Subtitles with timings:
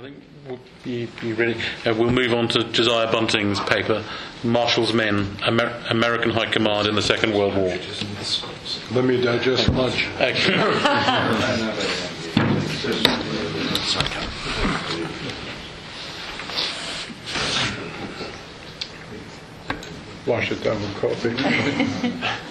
[0.00, 0.16] I think
[0.48, 1.60] we'll be, be ready.
[1.84, 4.02] Uh, we'll move on to Josiah Bunting's paper,
[4.42, 7.68] Marshall's Men, Amer- American High Command in the Second World War.
[8.92, 10.06] Let me digest lunch.
[20.26, 22.46] Wash it down with coffee.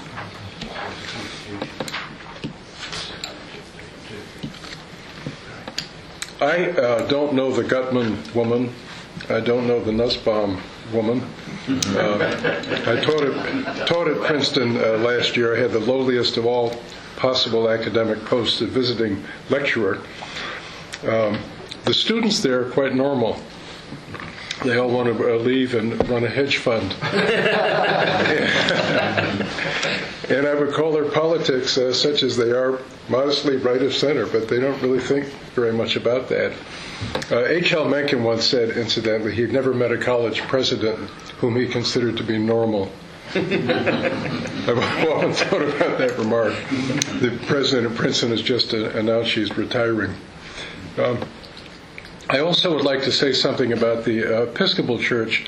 [6.42, 8.74] I uh, don't know the Gutmann woman.
[9.30, 10.62] I don't know the Nussbaum
[10.94, 11.22] woman.
[11.68, 15.56] Uh, I taught at, taught at Princeton uh, last year.
[15.56, 16.74] I had the lowliest of all
[17.18, 20.02] possible academic posts, a visiting lecturer.
[21.06, 21.40] Um,
[21.84, 23.38] the students there are quite normal.
[24.64, 26.94] They all want to uh, leave and run a hedge fund.
[30.30, 34.26] and I would call their politics, uh, such as they are, modestly right of center,
[34.26, 36.54] but they don't really think very much about that.
[37.32, 37.86] H.L.
[37.86, 42.24] Uh, Mencken once said, incidentally, he'd never met a college president whom he considered to
[42.24, 42.92] be normal.
[43.36, 43.48] I've
[45.08, 46.54] often thought about that remark.
[47.22, 50.16] The president of Princeton has just uh, announced she's retiring.
[50.98, 51.20] Um,
[52.30, 55.48] I also would like to say something about the uh, Episcopal Church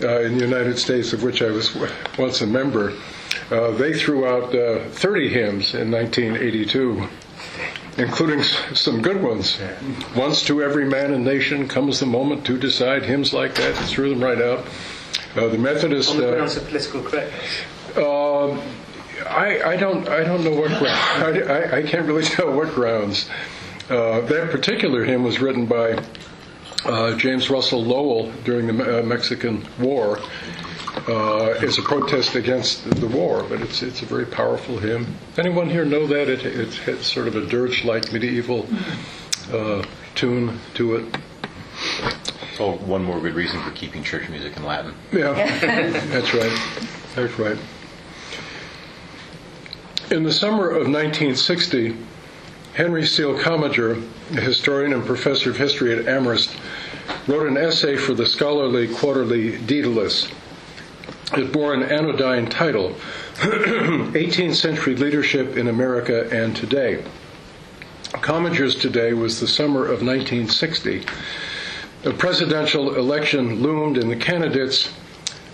[0.00, 1.76] uh, in the United States, of which I was
[2.16, 2.92] once a member.
[3.50, 7.08] Uh, they threw out uh, 30 hymns in 1982,
[7.96, 9.58] including some good ones.
[10.14, 13.74] Once to every man and nation comes the moment to decide hymns like that.
[13.74, 14.66] They threw them right out.
[15.34, 16.10] Uh, the Methodist.
[16.10, 17.62] On the grounds of political correctness.
[17.96, 18.62] Um,
[19.28, 20.08] I, I, don't.
[20.08, 20.70] I don't know what.
[20.70, 23.28] I, I can't really tell what grounds.
[23.90, 25.98] Uh, that particular hymn was written by
[26.84, 30.18] uh, James Russell Lowell during the uh, Mexican War
[31.08, 35.06] uh, as a protest against the war, but it's it's a very powerful hymn.
[35.38, 38.66] Anyone here know that it, it has sort of a dirge-like medieval
[39.52, 39.82] uh,
[40.14, 41.16] tune to it?
[42.60, 44.92] Oh, one more good reason for keeping church music in Latin.
[45.12, 45.32] Yeah,
[46.08, 46.60] that's right.
[47.14, 47.58] That's right.
[50.10, 51.96] In the summer of 1960.
[52.78, 54.00] Henry Steele Commager,
[54.30, 56.56] a historian and professor of history at Amherst,
[57.26, 60.28] wrote an essay for the scholarly quarterly Daedalus.
[61.36, 62.90] It bore an anodyne title
[63.40, 67.02] 18th Century Leadership in America and Today.
[68.12, 71.04] Commager's Today was the summer of 1960.
[72.04, 74.94] A presidential election loomed, and the candidates,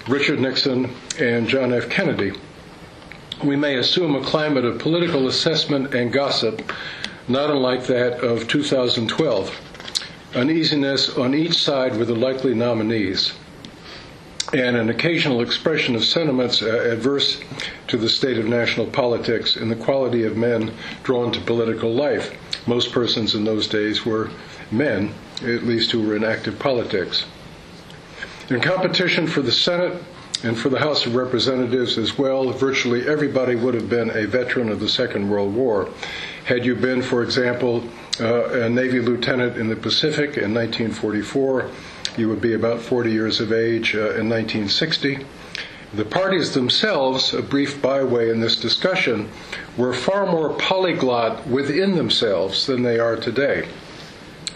[0.06, 1.88] Richard Nixon and John F.
[1.88, 2.34] Kennedy.
[3.42, 6.60] We may assume a climate of political assessment and gossip
[7.28, 9.60] not unlike that of 2012.
[10.34, 13.32] Uneasiness on each side with the likely nominees,
[14.52, 17.40] and an occasional expression of sentiments uh, adverse
[17.88, 22.36] to the state of national politics and the quality of men drawn to political life.
[22.66, 24.30] Most persons in those days were
[24.70, 27.24] men, at least who were in active politics.
[28.50, 30.02] In competition for the Senate,
[30.42, 34.68] and for the House of Representatives as well, virtually everybody would have been a veteran
[34.68, 35.88] of the Second World War.
[36.44, 37.82] Had you been, for example,
[38.20, 41.70] uh, a Navy lieutenant in the Pacific in 1944,
[42.16, 45.24] you would be about 40 years of age uh, in 1960.
[45.94, 49.30] The parties themselves, a brief byway in this discussion,
[49.76, 53.68] were far more polyglot within themselves than they are today.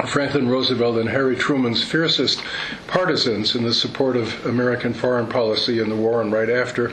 [0.06, 2.40] Franklin Roosevelt and Harry Truman's fiercest
[2.86, 6.92] partisans in the support of American foreign policy in the war and right after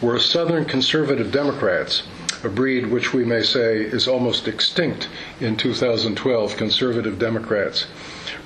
[0.00, 2.04] were Southern conservative Democrats,
[2.42, 5.08] a breed which we may say is almost extinct
[5.38, 7.86] in 2012, conservative Democrats.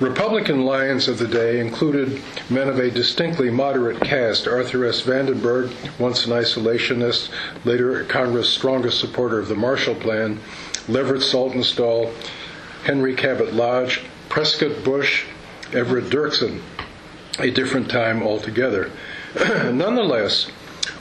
[0.00, 5.02] Republican lions of the day included men of a distinctly moderate cast Arthur S.
[5.02, 5.70] Vandenberg,
[6.00, 7.30] once an isolationist,
[7.64, 10.40] later Congress' strongest supporter of the Marshall Plan,
[10.88, 12.12] Leverett Saltonstall,
[12.84, 15.24] Henry Cabot Lodge, Prescott Bush,
[15.72, 16.60] Everett Dirksen,
[17.38, 18.90] a different time altogether.
[19.72, 20.50] Nonetheless,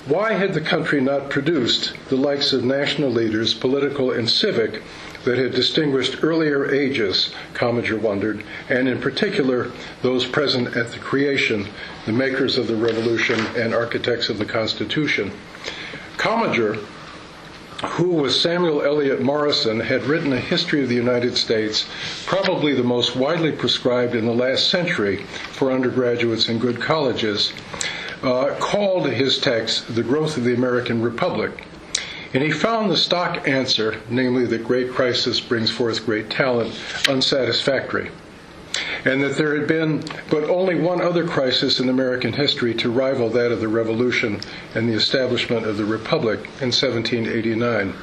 [0.06, 4.82] why had the country not produced the likes of national leaders, political and civic,
[5.26, 9.72] that had distinguished earlier ages, Commager wondered, and in particular
[10.02, 11.68] those present at the creation,
[12.06, 15.32] the makers of the revolution and architects of the Constitution?
[16.18, 16.84] Commager
[17.84, 21.86] who with Samuel Eliot Morison had written a history of the United States,
[22.26, 25.24] probably the most widely prescribed in the last century
[25.54, 27.54] for undergraduates in good colleges,
[28.22, 31.66] uh, called his text The Growth of the American Republic.
[32.34, 36.78] And he found the stock answer, namely that great crisis brings forth great talent,
[37.08, 38.12] unsatisfactory
[39.06, 43.30] and that there had been but only one other crisis in American history to rival
[43.30, 44.40] that of the Revolution
[44.76, 47.94] and the establishment of the Republic in 1789.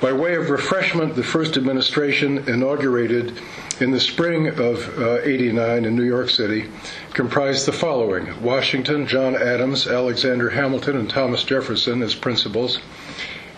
[0.00, 3.40] By way of refreshment, the first administration inaugurated
[3.80, 6.66] in the spring of uh, 89 in New York City
[7.14, 12.78] comprised the following Washington, John Adams, Alexander Hamilton, and Thomas Jefferson as principals.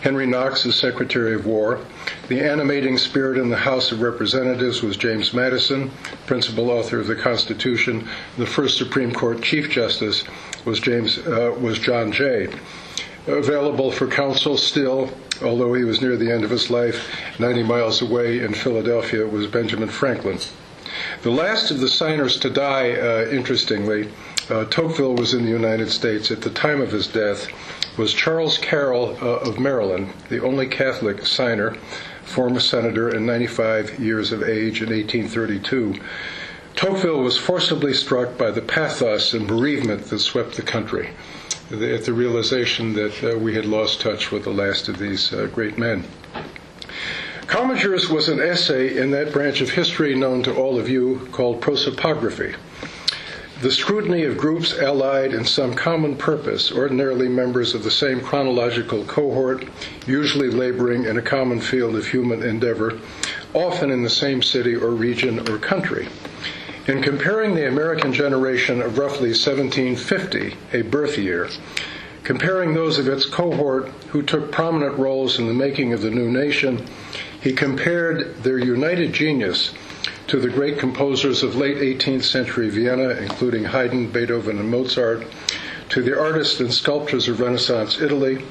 [0.01, 1.79] Henry Knox as Secretary of War.
[2.27, 5.91] The animating spirit in the House of Representatives was James Madison,
[6.25, 8.07] principal author of the Constitution.
[8.37, 10.23] The first Supreme Court Chief Justice
[10.65, 12.51] was James uh, was John Jay.
[13.27, 15.11] Available for counsel still,
[15.43, 19.45] although he was near the end of his life, 90 miles away in Philadelphia, was
[19.45, 20.39] Benjamin Franklin.
[21.21, 24.09] The last of the signers to die, uh, interestingly,
[24.49, 27.47] uh, Tocqueville was in the United States at the time of his death
[27.97, 31.75] was Charles Carroll uh, of Maryland, the only Catholic signer,
[32.23, 35.95] former senator and 95 years of age in 1832.
[36.75, 41.09] Tocqueville was forcibly struck by the pathos and bereavement that swept the country
[41.71, 45.47] at the realization that uh, we had lost touch with the last of these uh,
[45.53, 46.03] great men.
[47.47, 51.61] Commager's was an essay in that branch of history known to all of you called
[51.61, 52.55] prosopography.
[53.61, 59.05] The scrutiny of groups allied in some common purpose, ordinarily members of the same chronological
[59.05, 59.65] cohort,
[60.07, 62.97] usually laboring in a common field of human endeavor,
[63.53, 66.07] often in the same city or region or country.
[66.87, 71.47] In comparing the American generation of roughly 1750, a birth year,
[72.23, 76.31] comparing those of its cohort who took prominent roles in the making of the new
[76.31, 76.83] nation,
[77.39, 79.71] he compared their united genius
[80.31, 85.27] to the great composers of late 18th century Vienna, including Haydn, Beethoven, and Mozart,
[85.89, 88.41] to the artists and sculptors of Renaissance Italy,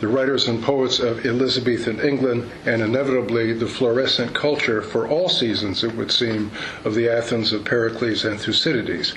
[0.00, 5.82] the writers and poets of Elizabethan England, and inevitably the florescent culture for all seasons,
[5.82, 6.50] it would seem,
[6.84, 9.14] of the Athens of Pericles and Thucydides.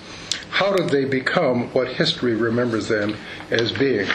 [0.50, 3.18] How did they become what history remembers them
[3.52, 4.08] as being?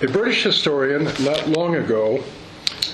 [0.00, 2.22] A British historian not long ago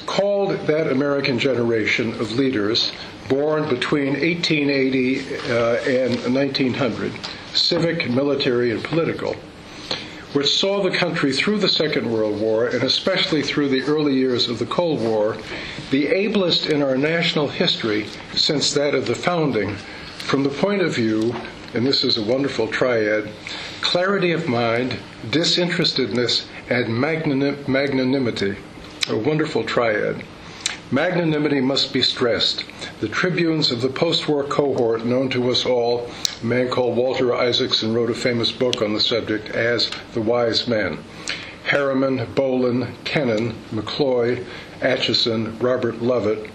[0.06, 2.92] called that American generation of leaders
[3.28, 7.12] born between 1880 uh, and 1900,
[7.52, 9.34] civic, military, and political,
[10.32, 14.48] which saw the country through the Second World War and especially through the early years
[14.48, 15.36] of the Cold War,
[15.90, 19.74] the ablest in our national history since that of the founding,
[20.18, 21.34] from the point of view,
[21.74, 23.30] and this is a wonderful triad,
[23.80, 24.98] clarity of mind,
[25.30, 28.56] disinterestedness, and magnanimity.
[29.08, 30.22] A wonderful triad.
[30.90, 32.64] Magnanimity must be stressed.
[33.00, 36.10] The tribunes of the post war cohort, known to us all,
[36.42, 40.66] a man called Walter Isaacson wrote a famous book on the subject as The Wise
[40.66, 41.04] Men.
[41.64, 44.46] Harriman, Bohlen, Kennan, McCloy,
[44.80, 46.50] Acheson, Robert Lovett,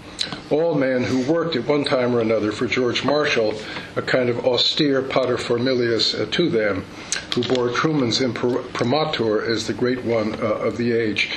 [0.50, 3.54] all men who worked at one time or another for George Marshall,
[3.94, 6.84] a kind of austere paterfamilias uh, to them,
[7.36, 11.30] who bore Truman's imprimatur as the great one uh, of the age.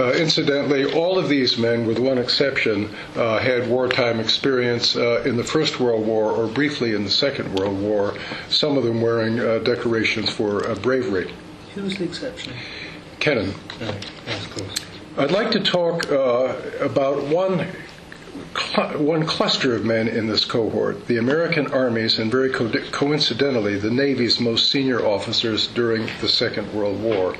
[0.00, 5.36] Uh, incidentally, all of these men, with one exception, uh, had wartime experience uh, in
[5.36, 8.14] the First World War or briefly in the Second World War,
[8.48, 11.32] some of them wearing uh, decorations for uh, bravery.
[11.74, 12.54] Who's the exception?
[13.20, 13.54] Kennan.
[13.80, 13.94] Oh,
[14.26, 14.74] yes, of course.
[15.18, 17.66] I'd like to talk uh, about one
[18.96, 23.90] one cluster of men in this cohort, the American armies, and very co- coincidentally, the
[23.90, 27.34] Navy's most senior officers during the Second World War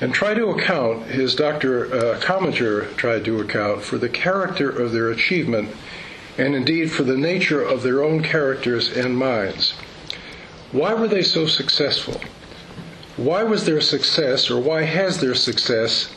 [0.00, 1.86] and try to account, his Dr.
[1.86, 5.74] Uh, Commager tried to account for the character of their achievement
[6.38, 9.74] and indeed for the nature of their own characters and minds.
[10.72, 12.20] Why were they so successful?
[13.16, 16.14] Why was their success, or why has their success,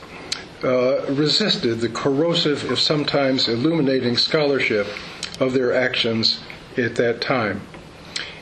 [0.64, 4.88] uh, resisted the corrosive, if sometimes illuminating scholarship
[5.40, 6.40] of their actions
[6.78, 7.62] at that time?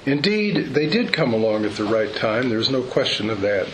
[0.05, 3.67] Indeed, they did come along at the right time, there's no question of that.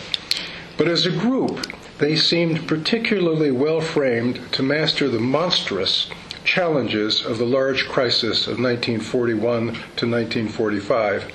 [0.78, 1.66] But as a group,
[1.98, 6.08] they seemed particularly well framed to master the monstrous
[6.44, 11.32] challenges of the large crisis of 1941 to 1945.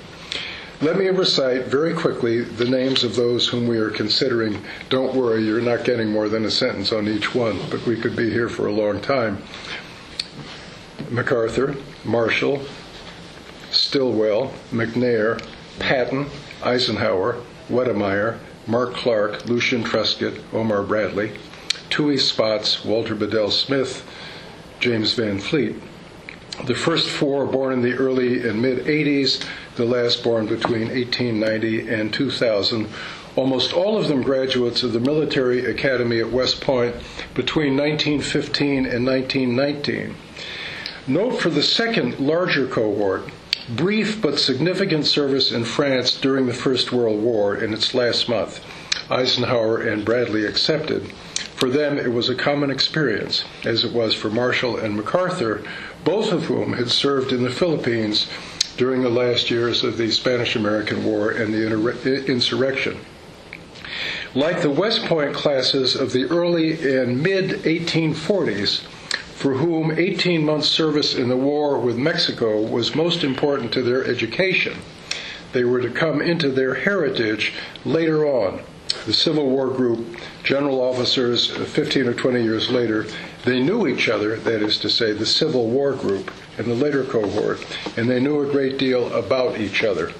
[0.80, 4.64] Let me recite very quickly the names of those whom we are considering.
[4.88, 8.16] Don't worry, you're not getting more than a sentence on each one, but we could
[8.16, 9.42] be here for a long time.
[11.10, 12.62] MacArthur, Marshall,
[13.70, 15.46] Stilwell, McNair,
[15.78, 16.28] Patton,
[16.62, 17.36] Eisenhower,
[17.68, 21.32] Wedemeyer, Mark Clark, Lucian Truscott, Omar Bradley,
[21.90, 24.06] Tooey Spaatz, Walter Bedell Smith,
[24.80, 25.76] James Van Fleet.
[26.66, 29.44] The first four born in the early and mid 80s,
[29.76, 32.88] the last born between 1890 and 2000.
[33.36, 36.94] Almost all of them graduates of the Military Academy at West Point
[37.34, 40.14] between 1915 and 1919.
[41.06, 43.28] Note for the second larger cohort,
[43.68, 48.64] brief but significant service in France during the First World War in its last month,
[49.10, 51.10] Eisenhower and Bradley accepted.
[51.56, 55.62] For them, it was a common experience, as it was for Marshall and MacArthur,
[56.04, 58.26] both of whom had served in the Philippines
[58.76, 62.98] during the last years of the Spanish American War and the insurrection.
[64.34, 68.84] Like the West Point classes of the early and mid 1840s,
[69.44, 74.02] for whom 18 months' service in the war with Mexico was most important to their
[74.02, 74.78] education,
[75.52, 77.52] they were to come into their heritage
[77.84, 78.58] later on.
[79.04, 83.04] The Civil War group, general officers 15 or 20 years later,
[83.44, 87.04] they knew each other, that is to say, the Civil War group and the later
[87.04, 87.62] cohort,
[87.98, 90.10] and they knew a great deal about each other.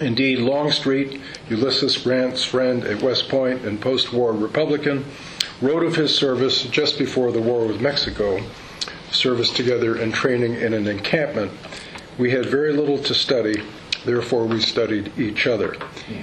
[0.00, 5.04] Indeed, Longstreet, Ulysses Grant's friend at West Point and post war Republican,
[5.60, 8.40] wrote of his service just before the war with Mexico,
[9.10, 11.50] service together and training in an encampment.
[12.18, 13.62] We had very little to study,
[14.04, 15.76] therefore we studied each other.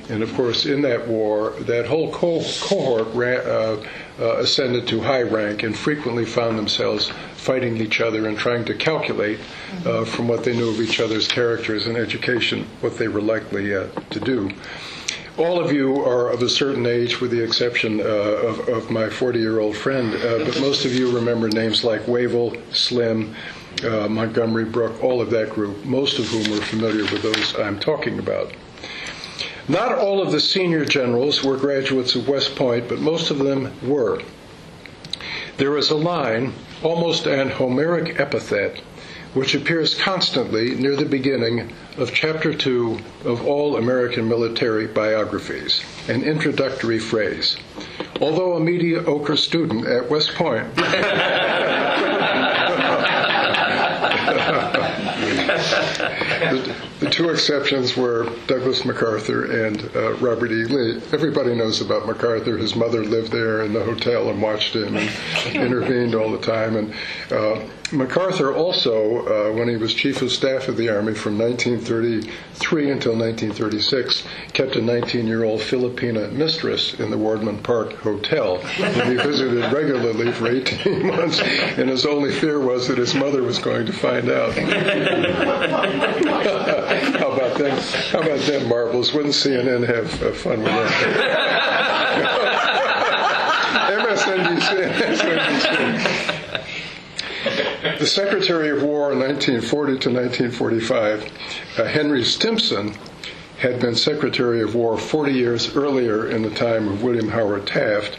[0.10, 3.84] And of course, in that war, that whole co- cohort ran, uh,
[4.20, 8.74] uh, ascended to high rank and frequently found themselves fighting each other and trying to
[8.74, 9.40] calculate
[9.86, 13.76] uh, from what they knew of each other's characters and education what they were likely
[13.76, 14.50] uh, to do.
[15.38, 19.10] All of you are of a certain age, with the exception uh, of, of, my
[19.10, 23.36] 40 year old friend, uh, but most of you remember names like Wavell, Slim,
[23.84, 27.78] uh, Montgomery Brooke, all of that group, most of whom are familiar with those I'm
[27.82, 28.54] talking about.
[29.68, 33.74] Not all of the senior generals were graduates of West Point, but most of them
[33.86, 34.22] were.
[35.58, 38.82] There is a line, almost an Homeric epithet,
[39.36, 46.24] which appears constantly near the beginning of Chapter 2 of all American military biographies, an
[46.24, 47.58] introductory phrase.
[48.22, 50.82] Although a mediocre student at West Point, the,
[57.02, 60.66] the, two exceptions were Douglas MacArthur and uh, Robert E.
[60.66, 61.02] Lee.
[61.12, 62.58] Everybody knows about MacArthur.
[62.58, 65.10] His mother lived there in the hotel and watched him and
[65.56, 66.78] intervened all the time.
[66.78, 66.94] And
[67.32, 67.60] uh,
[67.92, 73.12] MacArthur also, uh, when he was chief of staff of the Army from 1933 until
[73.12, 74.24] 1936,
[74.54, 78.58] kept a 19 year old Filipina mistress in the Wardman Park Hotel.
[78.80, 83.44] And he visited regularly for 18 months, and his only fear was that his mother
[83.44, 84.54] was going to find out.
[87.20, 87.78] How about them?
[88.12, 89.14] How about them marbles?
[89.14, 90.92] Wouldn't CNN have uh, fun with that?
[93.86, 94.92] MSNBC.
[94.92, 96.35] MSNBC.
[97.86, 101.32] The Secretary of War in 1940 to 1945,
[101.78, 102.96] uh, Henry Stimson,
[103.60, 108.18] had been Secretary of War 40 years earlier in the time of William Howard Taft.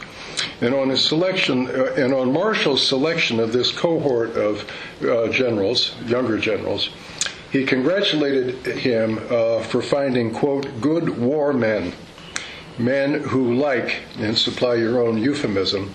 [0.61, 4.65] And on his selection, uh, and on Marshall's selection of this cohort of
[5.03, 6.89] uh, generals, younger generals,
[7.51, 11.93] he congratulated him uh, for finding, quote, good war men,
[12.79, 15.93] men who like, and supply your own euphemism,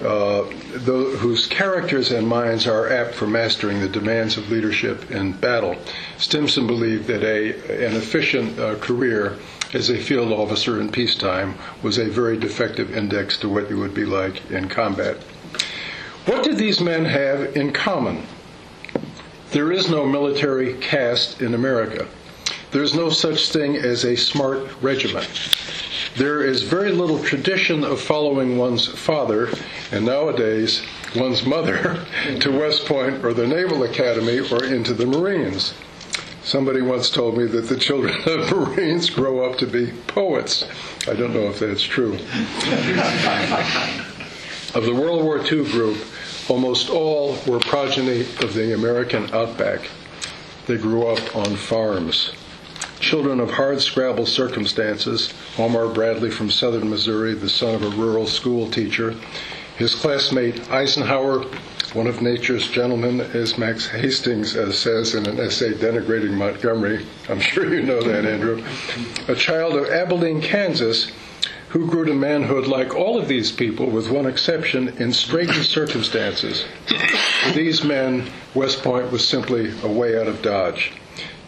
[0.00, 5.76] uh, whose characters and minds are apt for mastering the demands of leadership in battle.
[6.18, 7.52] Stimson believed that a,
[7.86, 9.38] an efficient uh, career
[9.74, 13.94] as a field officer in peacetime was a very defective index to what you would
[13.94, 15.16] be like in combat.
[16.26, 18.24] What did these men have in common?
[19.50, 22.06] There is no military caste in America.
[22.70, 25.28] There is no such thing as a smart regiment.
[26.16, 29.48] There is very little tradition of following one's father,
[29.90, 30.82] and nowadays
[31.16, 32.04] one's mother,
[32.40, 35.72] to West Point or the Naval Academy or into the Marines.
[36.44, 40.66] Somebody once told me that the children of Marines grow up to be poets.
[41.08, 42.12] I don't know if that's true.
[44.74, 45.96] of the World War II group,
[46.50, 49.88] almost all were progeny of the American outback.
[50.66, 52.32] They grew up on farms
[53.02, 55.34] children of hard scrabble circumstances.
[55.58, 59.16] Omar Bradley from southern Missouri, the son of a rural school teacher.
[59.76, 61.44] His classmate Eisenhower,
[61.94, 67.04] one of nature's gentlemen, as Max Hastings uh, says in an essay denigrating Montgomery.
[67.28, 68.64] I'm sure you know that, Andrew.
[69.26, 71.10] A child of Abilene, Kansas,
[71.70, 76.64] who grew to manhood like all of these people, with one exception, in straitened circumstances.
[76.86, 80.92] For these men, West Point was simply a way out of Dodge.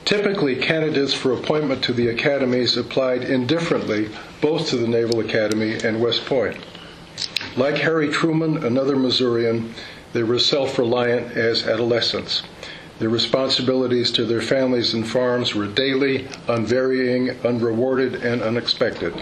[0.05, 4.11] Typically, candidates for appointment to the academies applied indifferently
[4.43, 6.59] both to the Naval Academy and West Point.
[7.57, 9.73] Like Harry Truman, another Missourian,
[10.13, 12.43] they were self reliant as adolescents.
[12.99, 19.15] Their responsibilities to their families and farms were daily, unvarying, unrewarded, and unexpected.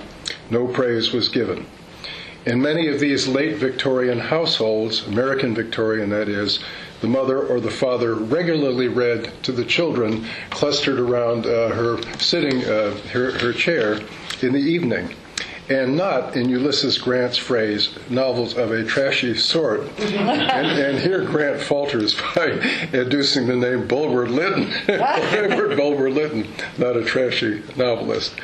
[0.50, 1.66] No praise was given.
[2.44, 6.58] In many of these late Victorian households, American Victorian that is,
[7.02, 12.64] the mother or the father regularly read to the children clustered around uh, her sitting,
[12.64, 14.00] uh, her, her chair
[14.40, 15.14] in the evening.
[15.68, 19.80] and not, in Ulysses Grant's phrase, novels of a trashy sort.
[20.00, 22.50] and, and here Grant falters by
[22.92, 24.70] adducing the name Bulwer Lytton.
[25.76, 26.46] Bulwer Lytton,
[26.78, 28.34] not a trashy novelist.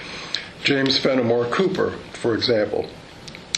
[0.65, 2.89] James Fenimore Cooper, for example.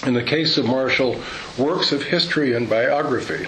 [0.06, 1.20] In the case of Marshall,
[1.58, 3.46] works of history and biography,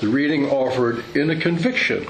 [0.00, 2.06] the reading offered in a conviction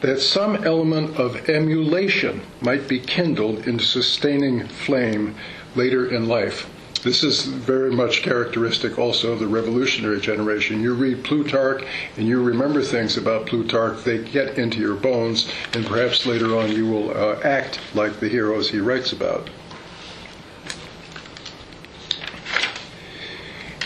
[0.00, 5.34] that some element of emulation might be kindled into sustaining flame
[5.74, 6.70] later in life.
[7.02, 10.82] This is very much characteristic also of the revolutionary generation.
[10.82, 11.84] You read Plutarch
[12.16, 16.72] and you remember things about Plutarch, they get into your bones, and perhaps later on
[16.72, 19.48] you will uh, act like the heroes he writes about.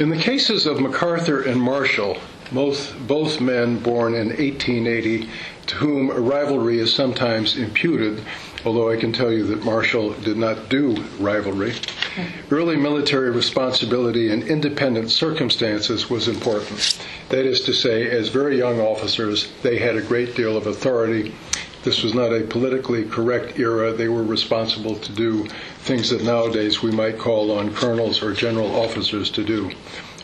[0.00, 2.18] In the cases of MacArthur and Marshall,
[2.52, 5.28] both, both men born in 1880,
[5.66, 8.22] to whom rivalry is sometimes imputed,
[8.64, 11.74] although I can tell you that Marshall did not do rivalry,
[12.50, 16.98] early military responsibility in independent circumstances was important.
[17.28, 21.34] That is to say, as very young officers, they had a great deal of authority.
[21.84, 23.92] This was not a politically correct era.
[23.92, 25.48] They were responsible to do
[25.80, 29.72] things that nowadays we might call on colonels or general officers to do.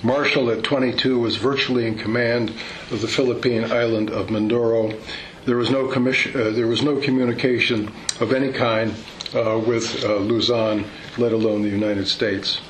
[0.02, 2.50] Marshall, at 22, was virtually in command
[2.92, 4.96] of the Philippine island of Mindoro.
[5.44, 7.90] There was no, uh, there was no communication
[8.20, 8.94] of any kind
[9.34, 10.84] uh, with uh, Luzon,
[11.16, 12.60] let alone the United States.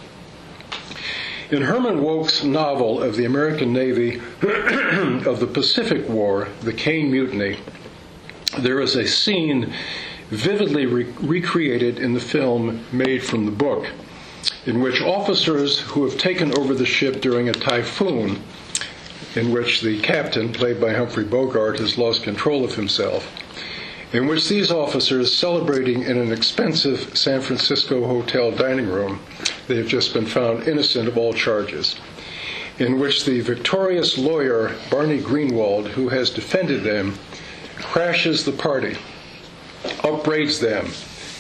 [1.50, 7.58] In Herman Wouk's novel of the American Navy of the Pacific War, The Caine Mutiny,
[8.58, 9.72] there is a scene
[10.30, 13.86] vividly re- recreated in the film made from the book
[14.68, 18.38] in which officers who have taken over the ship during a typhoon,
[19.34, 23.26] in which the captain, played by Humphrey Bogart, has lost control of himself,
[24.12, 29.20] in which these officers, celebrating in an expensive San Francisco hotel dining room,
[29.68, 31.98] they have just been found innocent of all charges,
[32.78, 37.18] in which the victorious lawyer, Barney Greenwald, who has defended them,
[37.76, 38.98] crashes the party,
[40.04, 40.88] upbraids them,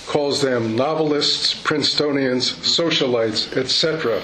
[0.08, 4.22] calls them novelists, Princetonians, socialites, etc.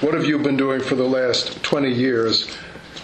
[0.00, 2.56] What have you been doing for the last 20 years?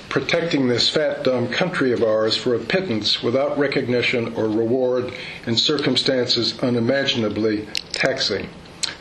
[0.08, 5.12] Protecting this fat, dumb country of ours for a pittance without recognition or reward
[5.48, 8.48] in circumstances unimaginably taxing.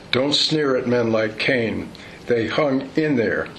[0.09, 1.91] Don't sneer at men like Caine.
[2.25, 3.49] They hung in there.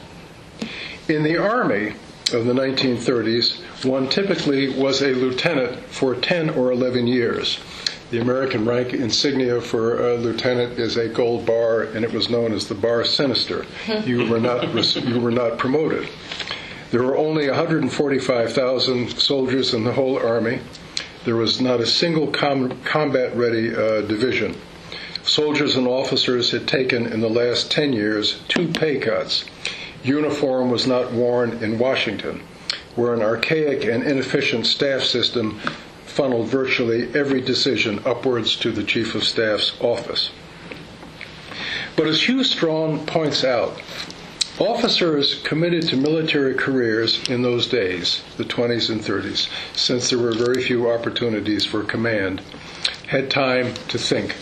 [1.09, 1.95] In the Army
[2.33, 7.61] of the 1930s, one typically was a lieutenant for 10 or 11 years.
[8.11, 12.53] The American rank insignia for a lieutenant is a gold bar, and it was known
[12.53, 13.67] as the bar sinister.
[14.07, 14.73] You were not
[15.05, 16.09] you were not promoted.
[16.93, 20.61] There were only 145,000 soldiers in the whole army.
[21.25, 24.55] There was not a single com- combat-ready uh, division.
[25.25, 29.45] Soldiers and officers had taken in the last 10 years two pay cuts.
[30.05, 32.41] Uniform was not worn in Washington,
[32.95, 35.61] where an archaic and inefficient staff system
[36.17, 40.31] funneled virtually every decision upwards to the Chief of Staff's office.
[41.95, 43.83] But as Hugh Strachan points out,
[44.59, 50.33] officers committed to military careers in those days, the 20s and 30s, since there were
[50.33, 52.41] very few opportunities for command,
[53.09, 54.37] had time to think.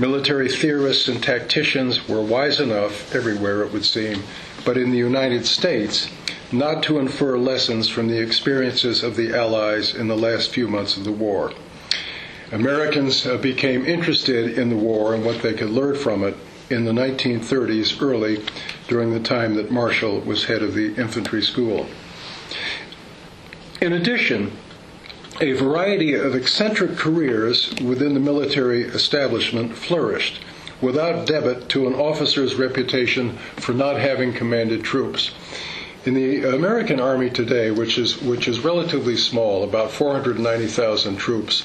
[0.00, 4.24] Military theorists and tacticians were wise enough, everywhere it would seem,
[4.64, 6.08] but in the United States,
[6.52, 10.96] not to infer lessons from the experiences of the Allies in the last few months
[10.96, 11.52] of the war.
[12.50, 16.36] Americans uh, became interested in the war and what they could learn from it
[16.68, 18.44] in the 1930s early
[18.88, 21.86] during the time that Marshall was head of the infantry school.
[23.80, 24.52] In addition,
[25.40, 30.40] a variety of eccentric careers within the military establishment flourished
[30.82, 35.30] without debit to an officer's reputation for not having commanded troops.
[36.04, 41.64] In the American Army today, which is which is relatively small, about 490,000 troops,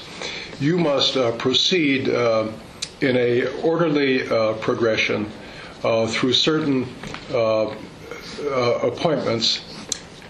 [0.59, 2.47] you must uh, proceed uh,
[3.01, 5.31] in a orderly uh, progression
[5.83, 6.87] uh, through certain
[7.33, 7.73] uh,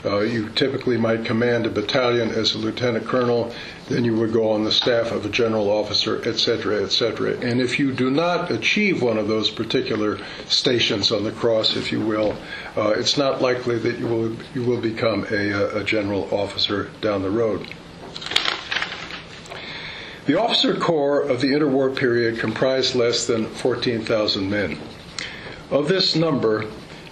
[0.07, 3.53] uh, you typically might command a battalion as a lieutenant colonel,
[3.89, 7.37] then you would go on the staff of a general officer, etc., etc.
[7.41, 10.17] And if you do not achieve one of those particular
[10.47, 12.37] stations on the cross, if you will,
[12.75, 17.21] uh, it's not likely that you will you will become a, a general officer down
[17.21, 17.67] the road.
[20.25, 24.77] The officer corps of the interwar period comprised less than 14,000 men.
[25.71, 26.65] Of this number,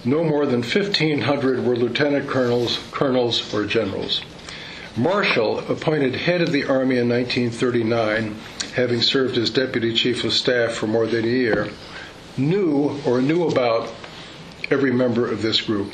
[0.05, 4.21] no more than 1,500 were lieutenant colonels, colonels, or generals.
[4.95, 8.35] Marshall, appointed head of the Army in 1939,
[8.75, 11.69] having served as Deputy Chief of Staff for more than a year,
[12.37, 13.93] knew or knew about
[14.69, 15.91] every member of this group.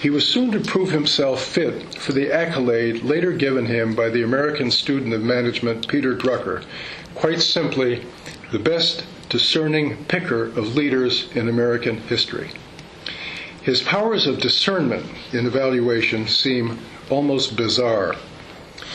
[0.00, 4.22] He was soon to prove himself fit for the accolade later given him by the
[4.22, 6.64] American student of management Peter Drucker,
[7.16, 8.06] quite simply,
[8.52, 12.50] the best discerning picker of leaders in American history.
[13.68, 16.78] His powers of discernment in evaluation seem
[17.10, 18.14] almost bizarre,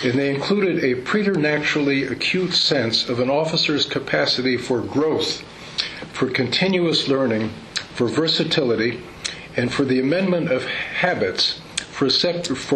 [0.03, 5.43] and they included a preternaturally acute sense of an officer's capacity for growth,
[6.11, 7.51] for continuous learning,
[7.93, 8.99] for versatility,
[9.55, 12.09] and for the amendment of habits, for,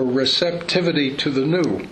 [0.05, 1.87] receptivity to the new.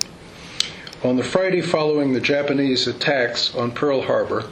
[1.04, 4.44] On the Friday following the Japanese attacks on Pearl Harbor,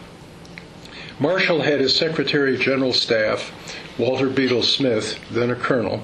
[1.19, 3.51] Marshall had his Secretary General Staff,
[3.97, 6.01] Walter Bedell Smith, then a colonel,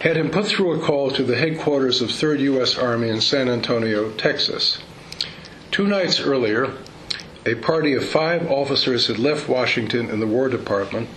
[0.00, 2.76] had him put through a call to the headquarters of 3rd U.S.
[2.76, 4.78] Army in San Antonio, Texas.
[5.70, 6.72] Two nights earlier,
[7.46, 11.08] a party of five officers had left Washington in the War Department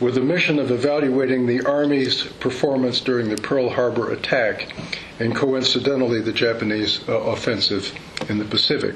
[0.00, 4.74] with the mission of evaluating the Army's performance during the Pearl Harbor attack
[5.18, 7.96] and coincidentally the Japanese uh, offensive
[8.28, 8.94] in the Pacific.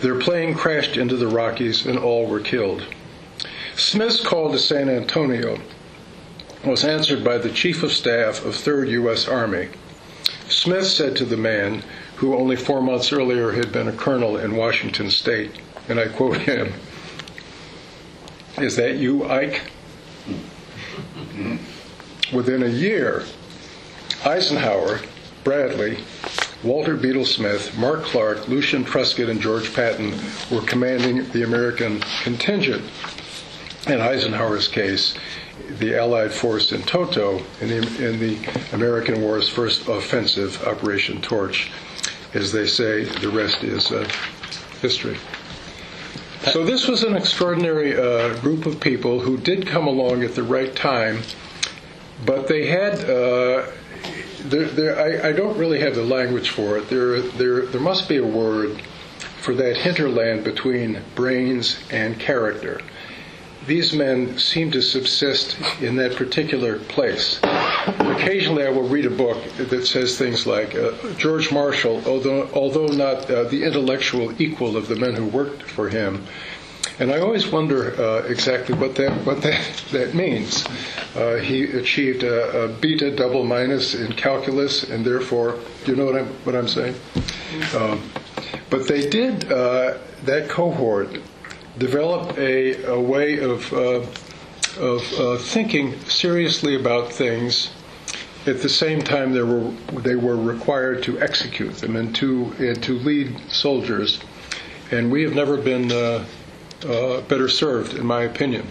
[0.00, 2.86] Their plane crashed into the Rockies and all were killed.
[3.78, 5.60] Smith's call to San Antonio
[6.64, 9.28] was answered by the Chief of Staff of 3rd U.S.
[9.28, 9.68] Army.
[10.48, 11.84] Smith said to the man,
[12.16, 15.52] who only four months earlier had been a colonel in Washington State,
[15.88, 16.72] and I quote him
[18.58, 19.70] Is that you, Ike?
[22.32, 23.24] Within a year,
[24.26, 25.00] Eisenhower,
[25.44, 25.98] Bradley,
[26.64, 30.18] Walter Bedell Smith, Mark Clark, Lucian Truscott, and George Patton
[30.50, 32.82] were commanding the American contingent.
[33.88, 35.14] In Eisenhower's case,
[35.78, 38.38] the Allied force in toto in the, in the
[38.74, 41.70] American War's first offensive, Operation Torch.
[42.34, 44.06] As they say, the rest is uh,
[44.82, 45.16] history.
[46.52, 50.42] So this was an extraordinary uh, group of people who did come along at the
[50.42, 51.22] right time,
[52.26, 53.00] but they had.
[53.04, 53.70] Uh,
[54.40, 56.90] there, there, I, I don't really have the language for it.
[56.90, 58.82] There, there, there must be a word
[59.40, 62.80] for that hinterland between brains and character
[63.68, 67.38] these men seem to subsist in that particular place.
[67.42, 72.86] Occasionally, I will read a book that says things like uh, George Marshall, although, although
[72.86, 76.26] not uh, the intellectual equal of the men who worked for him,
[76.98, 80.66] and I always wonder uh, exactly what that what that that means.
[81.14, 86.06] Uh, he achieved a, a, beta double minus in calculus, and therefore, do you know
[86.06, 86.96] what I'm what I'm saying?
[87.76, 88.10] Um,
[88.70, 91.20] but they did uh, that cohort
[91.78, 94.04] develop a, a way of, uh,
[94.78, 97.70] of uh, thinking seriously about things.
[98.46, 102.82] At the same time, they were, they were required to execute them and to, and
[102.84, 104.20] to lead soldiers.
[104.90, 106.24] And we have never been uh,
[106.86, 108.66] uh better served, in my opinion.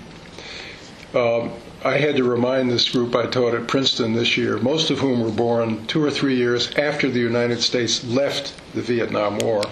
[1.13, 1.51] Um,
[1.83, 5.21] I had to remind this group I taught at Princeton this year, most of whom
[5.21, 9.63] were born two or three years after the United States left the Vietnam War.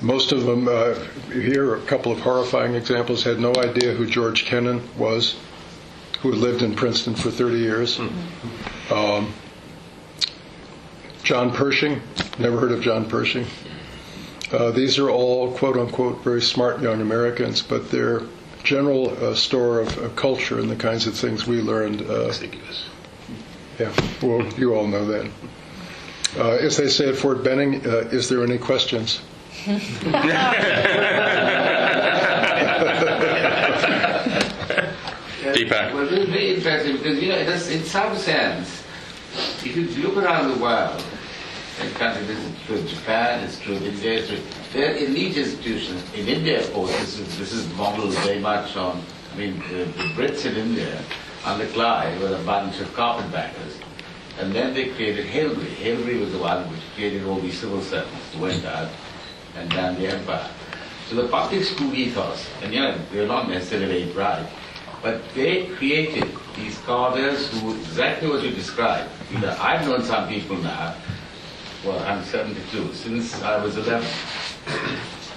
[0.00, 0.94] Most of them, uh,
[1.32, 5.36] here, a couple of horrifying examples, had no idea who George Kennan was,
[6.20, 7.98] who had lived in Princeton for 30 years.
[8.90, 9.32] Um,
[11.24, 12.00] John Pershing,
[12.38, 13.44] never heard of John Pershing.
[14.52, 18.22] Uh, these are all, quote unquote, very smart young Americans, but their
[18.62, 22.02] general uh, store of, of, culture and the kinds of things we learned.
[22.02, 22.32] Uh,
[23.78, 25.30] yeah, well, you all know that.
[26.36, 29.20] Uh, as they say at Fort Benning, uh, is there any questions?
[35.54, 35.94] Deepak.
[35.94, 38.84] Well, this is very interesting because, you know, does, in some sense,
[39.64, 41.02] if you look around the world,
[41.82, 44.40] in countries, this is true of Japan, it's true of India, it's true,
[44.72, 46.02] there are elite institutions.
[46.14, 49.84] In India, of course, this is, this is modeled very much on, I mean, the,
[49.84, 51.02] the Brits in India,
[51.44, 53.78] under Clive, were a bunch of carpetbaggers.
[54.38, 55.74] And then they created Haileybury.
[55.74, 58.88] Haileybury was the one which created all these civil servants who went out
[59.58, 60.48] and then the empire.
[61.08, 64.46] So the public school ethos, and you know, they're not necessarily very bright,
[65.02, 69.10] but they created these cadres who exactly what you described.
[69.32, 70.94] You know, I've known some people now,
[71.84, 74.06] well, I'm 72, since I was 11.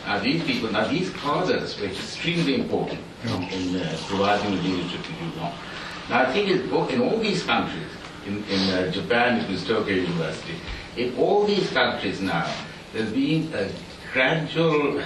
[0.05, 5.21] Now these people, now these cadres were extremely important in, uh, providing the leadership that
[5.21, 5.55] you want.
[6.09, 7.87] Now I think in all these countries,
[8.25, 10.55] in, in uh, Japan it was Tokyo University,
[10.97, 12.51] in all these countries now,
[12.93, 13.69] there's been a
[14.11, 15.01] gradual,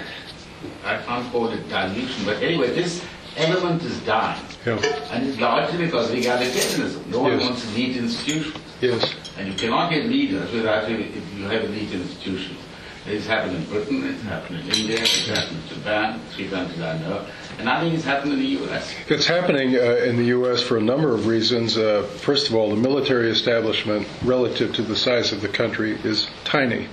[0.84, 3.04] I can't call it dilution, but anyway, this
[3.38, 4.42] element is dying.
[4.66, 4.80] Yeah.
[5.12, 7.06] And it's largely because of egalitarianism.
[7.08, 7.44] No one Yes.
[7.50, 8.58] wants to lead institutions.
[8.82, 9.14] Yes.
[9.38, 12.60] And you cannot get leaders without you, if you have elite institutions.
[13.08, 16.98] It's happened in Britain, it's happened in India, it's happened in Japan, three countries I
[16.98, 17.24] know.
[17.60, 18.96] And I think it's happening in the U.S.
[19.08, 20.64] It's happening uh, in the U.S.
[20.64, 21.78] for a number of reasons.
[21.78, 26.28] Uh, first of all, the military establishment, relative to the size of the country, is
[26.46, 26.88] tiny.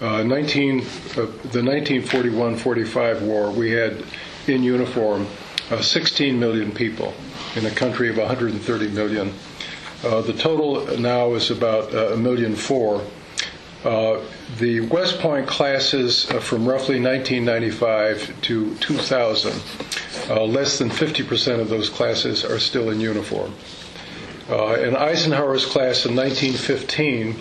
[0.00, 0.82] Uh, 19, uh,
[1.50, 4.04] the 1941-45 war, we had
[4.46, 5.26] in uniform
[5.70, 7.12] uh, 16 million people
[7.56, 9.32] in a country of 130 million.
[10.04, 13.04] Uh, the total now is about uh, a million four.
[13.84, 14.20] Uh,
[14.58, 19.62] the West Point classes from roughly 1995 to 2000,
[20.30, 23.52] uh, less than 50% of those classes are still in uniform.
[24.48, 27.36] Uh, in Eisenhower's class in 1915,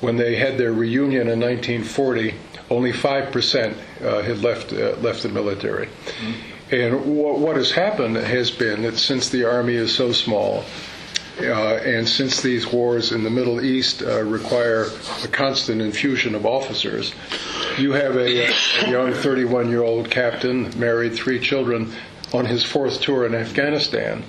[0.00, 2.34] when they had their reunion in 1940,
[2.70, 5.88] only 5% uh, had left, uh, left the military.
[6.70, 10.64] And what, what has happened has been that since the Army is so small,
[11.40, 14.86] uh, and since these wars in the Middle East uh, require
[15.24, 17.12] a constant infusion of officers,
[17.76, 18.52] you have a,
[18.84, 21.92] a young 31 year old captain, married, three children,
[22.32, 24.22] on his fourth tour in Afghanistan.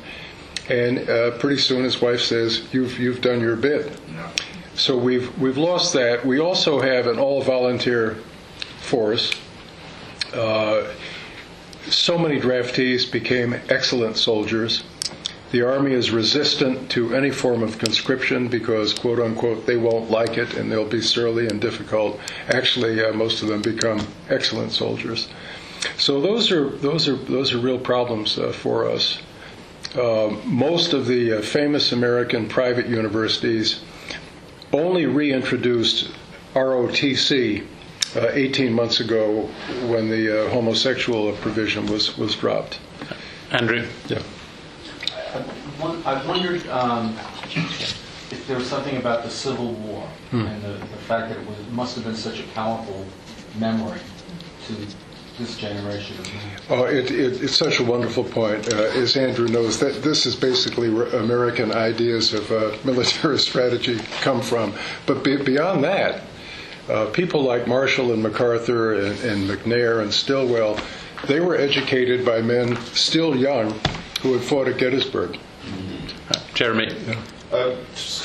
[0.67, 3.99] And uh, pretty soon his wife says, you've, you've done your bit.
[4.75, 6.25] So we've, we've lost that.
[6.25, 8.15] We also have an all volunteer
[8.79, 9.31] force.
[10.33, 10.91] Uh,
[11.88, 14.83] so many draftees became excellent soldiers.
[15.51, 20.38] The Army is resistant to any form of conscription because, quote unquote, they won't like
[20.38, 22.19] it and they'll be surly and difficult.
[22.49, 25.29] Actually, uh, most of them become excellent soldiers.
[25.97, 29.21] So those are those are those are real problems uh, for us.
[29.97, 33.81] Um, most of the uh, famous American private universities
[34.79, 36.09] only reintroduced
[36.53, 37.65] ROTC
[38.15, 39.49] uh, 18 months ago
[39.88, 42.79] when the uh, homosexual provision was was dropped.
[43.51, 43.85] Andrew?
[44.07, 44.19] Yeah.
[45.79, 47.17] One- I wondered um,
[48.31, 51.57] if there was something about the Civil War and the, the fact that it was,
[51.71, 53.05] must have been such a powerful
[53.57, 53.99] memory
[54.67, 54.73] to
[55.37, 56.17] this generation.
[56.69, 58.73] Oh, it, it, it's such a wonderful point.
[58.73, 63.99] Uh, as Andrew knows, that this is basically where American ideas of uh, military strategy
[64.21, 64.73] come from.
[65.05, 66.23] But be, beyond that,
[66.89, 70.79] uh, people like Marshall and MacArthur and, and McNair and Stilwell,
[71.27, 73.79] they were educated by men still young
[74.21, 75.37] who had fought at Gettysburg.
[76.53, 76.89] Jeremy?
[77.55, 77.75] Uh,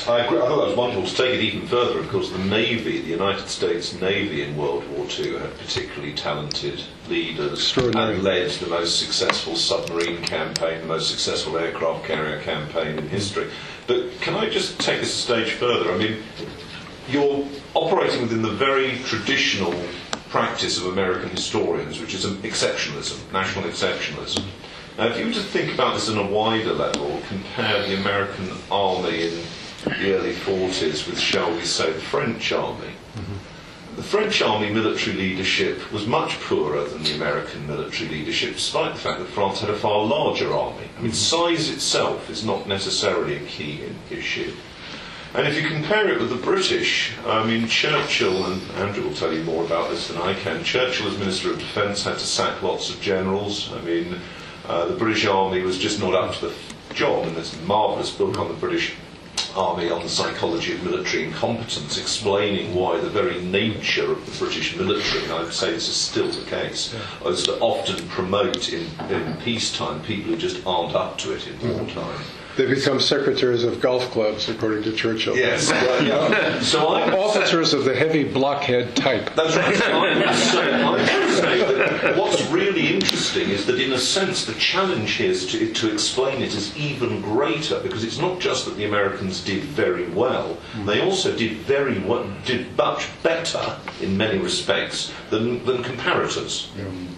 [0.09, 0.39] I, agree.
[0.39, 1.07] I thought that was wonderful.
[1.07, 4.85] To take it even further, of course, the Navy, the United States Navy in World
[4.91, 11.11] War II, had particularly talented leaders and led the most successful submarine campaign, the most
[11.11, 13.49] successful aircraft carrier campaign in history.
[13.87, 15.93] But can I just take this a stage further?
[15.93, 16.23] I mean,
[17.09, 19.75] you're operating within the very traditional
[20.29, 24.45] practice of American historians, which is exceptionalism, national exceptionalism.
[25.01, 28.51] Now, if you were to think about this on a wider level, compare the American
[28.71, 29.43] army in
[29.87, 33.97] the early 40s with, shall we say, the French army, mm-hmm.
[33.97, 39.01] the French army military leadership was much poorer than the American military leadership, despite the
[39.01, 40.91] fact that France had a far larger army.
[40.99, 41.55] I mean, mm-hmm.
[41.57, 44.53] size itself is not necessarily a key issue.
[45.33, 49.33] And if you compare it with the British, I mean, Churchill, and Andrew will tell
[49.33, 52.61] you more about this than I can, Churchill, as Minister of Defence, had to sack
[52.61, 53.73] lots of generals.
[53.73, 54.21] I mean,
[54.71, 56.55] uh, the British Army was just not up to the
[56.95, 58.95] job, and there's a marvellous book on the British
[59.57, 64.77] Army on the psychology of military incompetence, explaining why the very nature of the British
[64.77, 66.95] military, and I would say this is still the case,
[67.27, 71.77] is to often promote in, in peacetime people who just aren't up to it in
[71.77, 72.21] wartime.
[72.57, 75.37] They become secretaries of golf clubs, according to Churchill.
[75.37, 76.61] Yes, well, uh, yeah.
[76.61, 79.35] So I would say- Officers of the heavy blockhead type.
[79.35, 79.75] That's right.
[79.77, 83.99] So I would say, I would say that what's really interesting is that, in a
[83.99, 88.41] sense, the challenge here is to, to explain it is even greater because it's not
[88.41, 90.87] just that the Americans did very well; hmm.
[90.87, 96.69] they also did very well, did much better in many respects than, than comparators.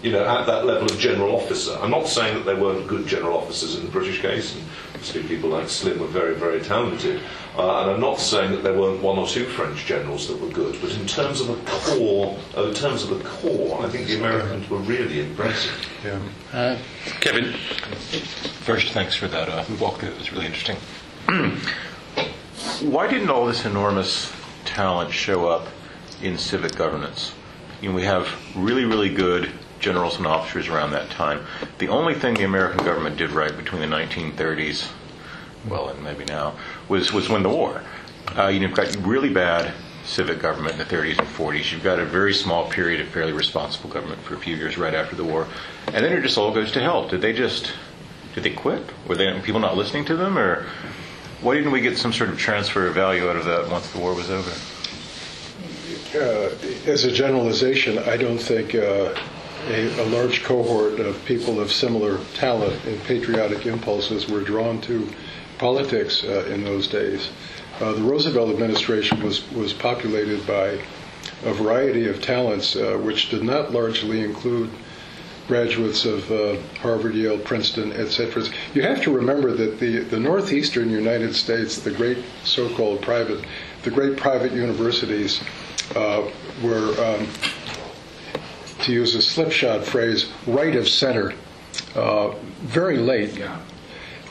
[0.03, 1.77] You know, at that level of general officer.
[1.81, 4.63] I'm not saying that there weren't good general officers in the British case, and
[5.03, 7.21] obviously people like Slim were very, very talented.
[7.57, 10.47] Uh, and I'm not saying that there weren't one or two French generals that were
[10.47, 14.07] good, but in terms of a core, uh, in terms of the core, I think
[14.07, 15.73] the Americans were really impressive.
[16.05, 16.19] Yeah.
[16.53, 16.77] Uh,
[17.19, 17.51] Kevin?
[18.63, 20.11] First, thanks for that uh, walkthrough.
[20.11, 20.77] It was really interesting.
[22.89, 24.31] Why didn't all this enormous
[24.63, 25.67] talent show up
[26.21, 27.33] in civic governance?
[27.81, 29.51] You know, we have really, really good
[29.83, 31.45] generals and officers around that time.
[31.77, 34.89] The only thing the American government did right between the 1930s,
[35.67, 36.55] well, and maybe now,
[36.87, 37.81] was, was win the war.
[38.37, 39.73] Uh, you've got really bad
[40.05, 41.71] civic government in the 30s and 40s.
[41.71, 44.93] You've got a very small period of fairly responsible government for a few years right
[44.93, 45.47] after the war,
[45.87, 47.07] and then it just all goes to hell.
[47.07, 47.73] Did they just
[48.33, 48.81] did they quit?
[49.07, 50.65] Were they people not listening to them, or
[51.41, 53.99] why didn't we get some sort of transfer of value out of that once the
[53.99, 54.51] war was over?
[56.15, 56.49] Uh,
[56.85, 59.15] as a generalization, I don't think uh,
[59.67, 65.07] a, a large cohort of people of similar talent and patriotic impulses were drawn to
[65.57, 67.29] politics uh, in those days.
[67.79, 70.79] Uh, the Roosevelt administration was, was populated by
[71.45, 74.69] a variety of talents, uh, which did not largely include
[75.47, 78.43] graduates of uh, Harvard, Yale, Princeton, etc.
[78.73, 83.43] You have to remember that the, the northeastern United States, the great so-called private,
[83.83, 85.41] the great private universities,
[85.95, 86.29] uh,
[86.61, 87.27] were, um,
[88.83, 91.33] to use a slipshod phrase, right of center,
[91.95, 92.29] uh,
[92.61, 93.41] very late.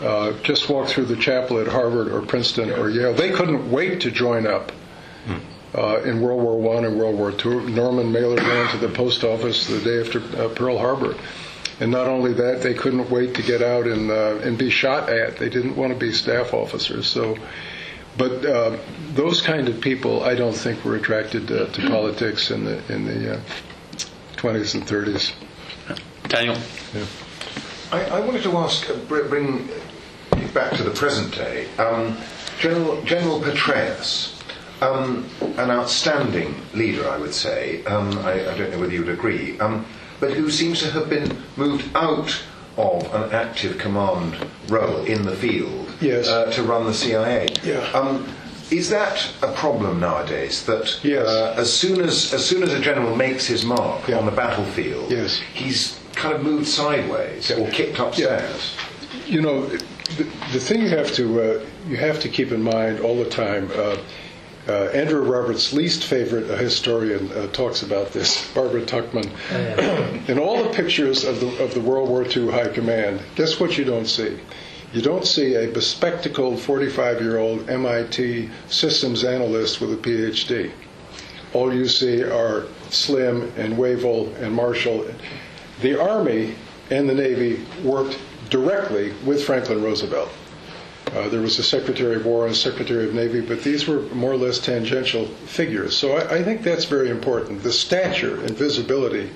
[0.00, 3.14] Uh, just walk through the chapel at Harvard or Princeton or Yale.
[3.14, 4.72] They couldn't wait to join up
[5.74, 7.68] uh, in World War One and World War Two.
[7.68, 11.14] Norman Mailer ran to the post office the day after uh, Pearl Harbor,
[11.80, 15.08] and not only that, they couldn't wait to get out and uh, and be shot
[15.08, 15.36] at.
[15.36, 17.06] They didn't want to be staff officers.
[17.06, 17.36] So,
[18.18, 18.76] but uh,
[19.14, 23.06] those kind of people, I don't think were attracted uh, to politics in the in
[23.06, 23.40] the uh,
[24.42, 25.32] 20s and 30s.
[26.28, 26.56] Daniel.
[27.92, 29.68] I, I wanted to ask, uh, bring
[30.32, 31.68] it back to the present day.
[31.78, 32.16] Um,
[32.58, 34.40] General, General Petraeus,
[34.82, 35.28] um,
[35.58, 37.84] an outstanding leader, I would say.
[37.84, 39.86] Um, I, I don't know whether you would agree, um,
[40.18, 42.42] but who seems to have been moved out
[42.76, 44.36] of an active command
[44.68, 46.26] role in the field Yes.
[46.26, 47.46] uh, to run the CIA.
[47.62, 47.78] Yeah.
[48.72, 50.64] Is that a problem nowadays?
[50.64, 51.26] That Yes.
[51.26, 54.18] uh, as soon as as soon as a general makes his mark Yeah.
[54.18, 55.40] on the battlefield, Yes.
[55.52, 58.62] he's kind of moved sideways or kicked upstairs.
[59.26, 59.66] You know,
[60.18, 63.30] the, the thing you have to uh, you have to keep in mind all the
[63.30, 63.70] time.
[63.76, 63.96] Uh,
[64.68, 69.28] uh, Andrew Roberts' least favorite uh, historian uh, talks about this, Barbara Tuchman.
[70.28, 73.76] In all the pictures of the of the World War II High Command, guess what
[73.76, 74.38] you don't see?
[74.92, 80.70] You don't see a bespectacled 45-year-old MIT systems analyst with a PhD.
[81.54, 85.06] All you see are Slim and Wavell and Marshall.
[85.80, 86.54] The Army
[86.90, 88.18] and the Navy worked
[88.50, 90.28] directly with Franklin Roosevelt.
[91.14, 94.00] Uh, there was a Secretary of War and a Secretary of Navy, but these were
[94.14, 95.96] more or less tangential figures.
[95.96, 97.62] So I, I think that's very important.
[97.62, 99.30] The stature and visibility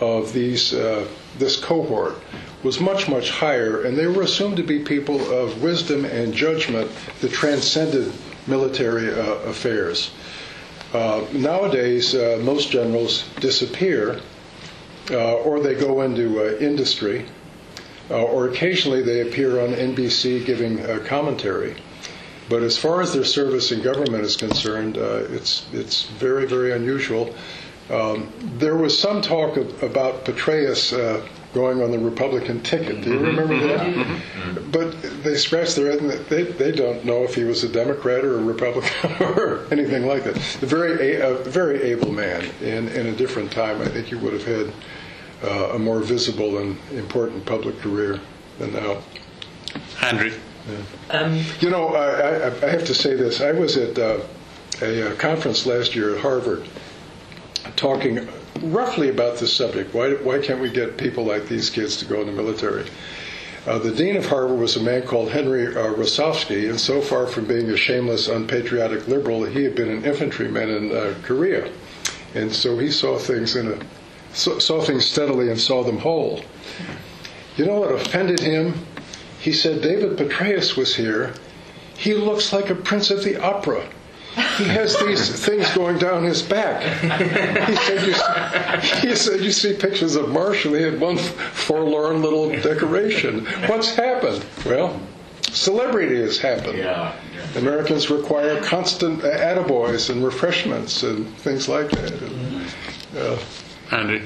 [0.00, 1.06] of these uh,
[1.38, 2.16] this cohort
[2.62, 6.90] was much much higher, and they were assumed to be people of wisdom and judgment
[7.20, 8.12] that transcended
[8.46, 10.10] military uh, affairs.
[10.92, 14.20] Uh, nowadays, uh, most generals disappear,
[15.10, 17.26] uh, or they go into uh, industry,
[18.10, 21.76] uh, or occasionally they appear on NBC giving commentary.
[22.48, 27.34] But as far as their service in government is concerned, it's it's very very unusual.
[27.90, 33.02] Um, there was some talk of, about Petraeus uh, going on the Republican ticket.
[33.02, 34.22] Do you remember that?
[34.72, 38.24] But they scratched their head and they, they don't know if he was a Democrat
[38.24, 40.36] or a Republican or anything like that.
[40.36, 43.80] A very a, a very able man in, in a different time.
[43.80, 44.72] I think he would have had
[45.44, 48.20] uh, a more visible and important public career
[48.58, 48.98] than now.
[50.02, 50.32] Andrew.
[51.10, 53.40] Um, You know, I, I, I have to say this.
[53.40, 54.18] I was at uh,
[54.82, 56.68] a, uh conference last year at Harvard
[57.76, 58.28] talking
[58.62, 59.94] roughly about this subject.
[59.94, 62.86] Why, why can't we get people like these kids to go in the military?
[63.66, 67.26] Uh, the dean of Harvard was a man called Henry uh, Rosovsky, and so far
[67.26, 71.68] from being a shameless, unpatriotic liberal, he had been an infantryman in uh, Korea,
[72.34, 73.78] and so he saw things in a
[74.32, 76.42] saw, saw things steadily and saw them whole.
[77.56, 78.74] You know what offended him?
[79.40, 81.34] He said David Petraeus was here.
[81.96, 83.88] He looks like a prince of the opera.
[84.58, 86.82] He has these things going down his back.
[87.68, 90.74] He said, you, he said, you see pictures of Marshall.
[90.74, 93.46] He had one forlorn little decoration.
[93.66, 94.44] What's happened?
[94.66, 95.00] Well,
[95.42, 96.78] celebrity has happened.
[96.78, 97.14] Yeah.
[97.56, 102.12] Americans require constant attaboys and refreshments and things like that.
[102.12, 102.66] And,
[103.16, 103.38] uh,
[103.90, 104.20] Andrew.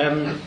[0.00, 0.40] um,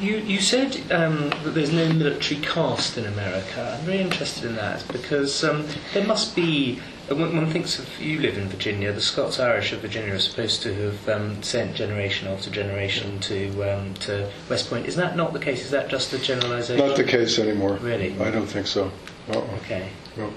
[0.00, 3.76] you, you said um, that there's no military caste in America.
[3.78, 6.80] I'm very interested in that because um, there must be.
[7.10, 10.18] uh, When one thinks of you live in Virginia, the Scots Irish of Virginia are
[10.18, 14.86] supposed to have um, sent generation after generation to um, to West Point.
[14.86, 15.64] Is that not the case?
[15.64, 16.86] Is that just a generalisation?
[16.86, 17.74] not the case anymore.
[17.80, 18.18] Really?
[18.20, 18.90] I don't think so.
[19.30, 19.40] Uh-uh.
[19.62, 19.88] Okay.
[20.16, 20.32] No.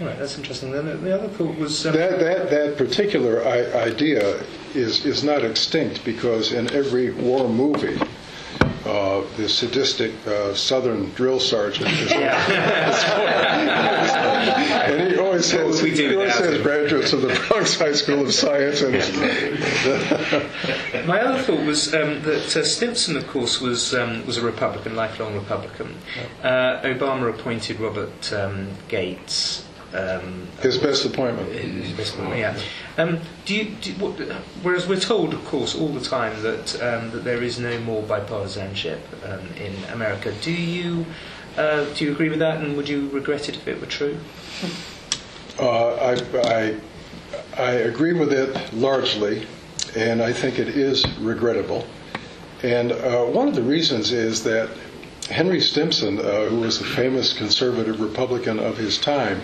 [0.00, 0.72] All right, that's interesting.
[0.72, 1.86] Then the- the other thought was.
[1.86, 4.42] Um, That, that, that particular I- idea
[4.74, 7.98] is, is not extinct because in every war movie,
[8.86, 11.90] uh, the sadistic uh, Southern drill sergeant.
[11.90, 12.22] Is and
[15.12, 18.82] he always says, we he always says graduates of the Bronx High School of Science
[18.82, 18.94] and
[21.06, 24.94] My other thought was um, that uh, Stimson, of course, was um, was a Republican,
[24.94, 25.96] lifelong Republican.
[26.42, 29.64] Uh, Obama appointed Robert um, Gates,
[29.94, 31.50] Um, His best appointment.
[31.52, 32.58] his best appointment, yeah.
[33.02, 34.18] Um, do you, do, what,
[34.62, 38.02] whereas we're told, of course, all the time that um, that there is no more
[38.02, 40.32] bipartisanship um, in America.
[40.42, 41.06] Do you
[41.56, 44.18] uh, do you agree with that, and would you regret it if it were true?
[45.58, 46.76] Uh, I, I,
[47.56, 49.46] I agree with it largely,
[49.96, 51.86] and I think it is regrettable.
[52.62, 54.68] And uh, one of the reasons is that
[55.30, 59.40] Henry Stimson, uh, who was a famous conservative Republican of his time,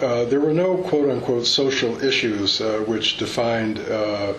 [0.00, 4.34] uh, there were no quote unquote social issues uh, which defined uh,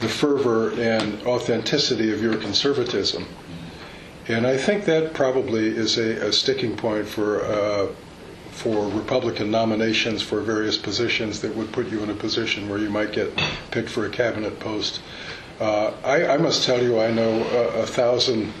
[0.00, 3.26] the fervor and authenticity of your conservatism.
[4.28, 7.88] And I think that probably is a, a sticking point for uh,
[8.50, 12.88] for Republican nominations for various positions that would put you in a position where you
[12.88, 13.36] might get
[13.72, 15.00] picked for a cabinet post.
[15.60, 18.52] Uh, I, I must tell you, I know a, a thousand,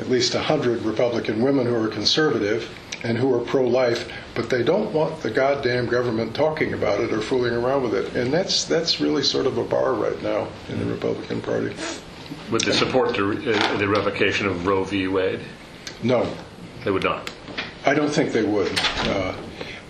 [0.00, 2.68] at least a hundred Republican women who are conservative
[3.04, 7.20] and who are pro-life, but they don't want the goddamn government talking about it or
[7.20, 8.16] fooling around with it.
[8.16, 11.74] And that's that's really sort of a bar right now in the Republican Party.
[12.50, 15.08] Would they support the, uh, the revocation of Roe v.
[15.08, 15.40] Wade?
[16.02, 16.30] No,
[16.84, 17.30] They would not.
[17.84, 18.70] I don't think they would.
[19.00, 19.34] Uh,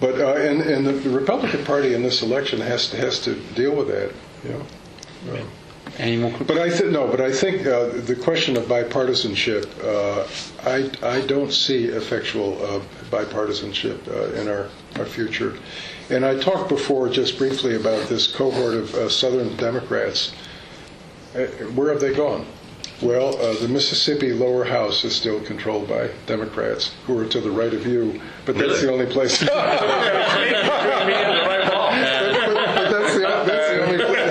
[0.00, 3.34] but uh, and, and the, the Republican Party in this election has to has to
[3.54, 4.12] deal with that.
[4.44, 4.64] You
[5.32, 5.46] know.
[5.96, 6.32] Any more?
[6.46, 7.08] But I think no.
[7.08, 9.66] But I think uh, the question of bipartisanship.
[9.82, 10.26] Uh,
[10.68, 12.80] I I don't see effectual uh,
[13.10, 15.56] bipartisanship uh, in our our future.
[16.10, 20.32] And I talked before just briefly about this cohort of uh, Southern Democrats.
[21.34, 22.46] Uh, where have they gone?
[23.02, 27.50] Well, uh, the Mississippi lower house is still controlled by Democrats who are to the
[27.50, 29.38] right of you, but that's the only place.
[29.44, 29.86] but, but
[32.90, 34.28] that's, the, that's the only place.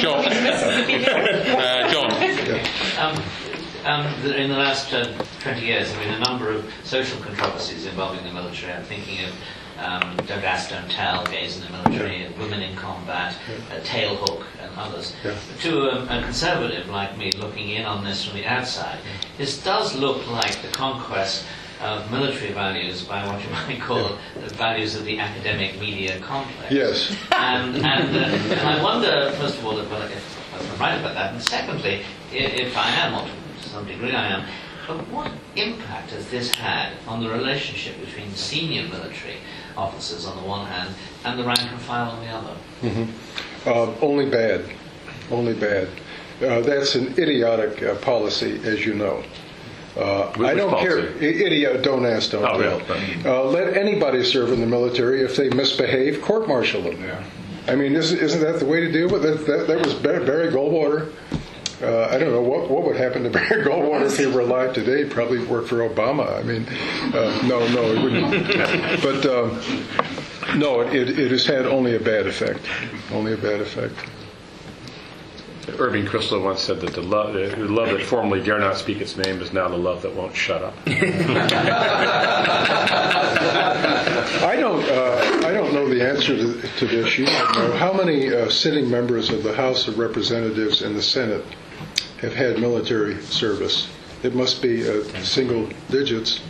[0.00, 0.24] John.
[0.24, 2.10] Uh, John.
[2.98, 3.16] Um,
[3.84, 7.18] um, th- in the last uh, 20 years, there have been a number of social
[7.20, 8.72] controversies involving the military.
[8.72, 9.34] I'm thinking of
[9.78, 13.34] um, Don't Ask, Don't Tell, Gays in the Military, Women in Combat,
[13.70, 15.14] uh, Tailhook, and others.
[15.24, 15.34] Yeah.
[15.62, 18.98] To um, a conservative like me looking in on this from the outside,
[19.38, 21.46] this does look like the conquest
[21.80, 26.70] of military values by what you might call the values of the academic media complex.
[26.70, 27.16] Yes.
[27.32, 31.32] And, and, uh, and I wonder, first of all, if, if, I'm right about that,
[31.32, 32.02] and secondly,
[32.32, 33.30] if, if I am,
[33.62, 34.46] to some degree I am,
[34.86, 39.36] but what impact has this had on the relationship between senior military
[39.76, 40.94] officers on the one hand
[41.24, 43.06] and the rank and file on the other?
[43.66, 44.64] Uh, only bad.
[45.30, 45.88] Only bad.
[46.42, 49.22] Uh, that's an idiotic uh, policy, as you know.
[49.96, 50.88] Uh, I don't policy?
[50.88, 51.22] care.
[51.22, 52.98] Idiot, don't ask, don't Oh, tell.
[52.98, 53.22] yeah.
[53.26, 55.20] Uh, let anybody serve in the military.
[55.22, 57.04] If they misbehave, court martial them.
[57.68, 59.46] I mean, isn't, isn't that the way to deal with it?
[59.46, 61.12] That, that was Barry Goldwater.
[61.82, 64.74] Uh, I don't know what, what would happen to Barry Goldwater if he were alive
[64.74, 65.04] today.
[65.04, 66.38] He'd probably work for Obama.
[66.38, 66.66] I mean,
[67.14, 69.00] uh, no, no, he wouldn't.
[69.02, 69.60] But um,
[70.58, 72.60] no, it, it has had only a bad effect.
[73.12, 73.94] Only a bad effect.
[75.78, 79.16] Irving Kristol once said that the love, the love that formerly dare not speak its
[79.16, 80.74] name is now the love that won't shut up.
[84.42, 84.84] I don't.
[84.84, 87.16] Uh, I don't know the answer to, to this.
[87.18, 91.02] You don't know how many uh, sitting members of the House of Representatives and the
[91.02, 91.44] Senate
[92.20, 93.88] have had military service.
[94.22, 96.40] It must be uh, single digits.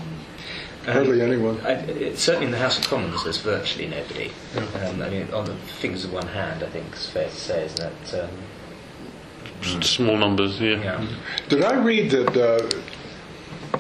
[0.87, 1.61] Hardly anyone.
[1.61, 4.33] I, it, certainly in the House of Commons, there's virtually nobody.
[4.57, 7.64] Um, I mean, on the fingers of one hand, I think it's fair to say,
[7.66, 8.14] isn't it?
[8.14, 10.83] Um, Small numbers, yeah.
[10.83, 11.07] yeah.
[11.51, 12.66] Did I read that uh,